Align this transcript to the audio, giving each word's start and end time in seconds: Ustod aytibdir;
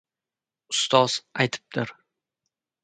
Ustod 0.73 1.19
aytibdir; 1.43 1.95